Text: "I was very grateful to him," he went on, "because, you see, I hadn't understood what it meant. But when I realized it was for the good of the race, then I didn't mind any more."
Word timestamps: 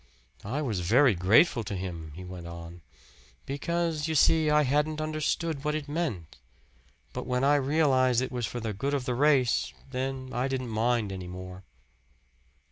"I 0.43 0.63
was 0.63 0.79
very 0.79 1.13
grateful 1.13 1.63
to 1.63 1.75
him," 1.75 2.13
he 2.15 2.23
went 2.25 2.47
on, 2.47 2.81
"because, 3.45 4.07
you 4.07 4.15
see, 4.15 4.49
I 4.49 4.63
hadn't 4.63 4.99
understood 4.99 5.63
what 5.63 5.75
it 5.75 5.87
meant. 5.87 6.39
But 7.13 7.27
when 7.27 7.43
I 7.43 7.53
realized 7.57 8.19
it 8.19 8.31
was 8.31 8.47
for 8.47 8.59
the 8.59 8.73
good 8.73 8.95
of 8.95 9.05
the 9.05 9.13
race, 9.13 9.73
then 9.91 10.31
I 10.33 10.47
didn't 10.47 10.69
mind 10.69 11.11
any 11.11 11.27
more." 11.27 11.65